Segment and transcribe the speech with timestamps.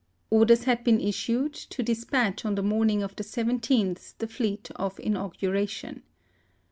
[0.31, 4.95] Orders had been issued to despatch on the morning of the l7th the fleet of
[4.97, 6.01] inau guration.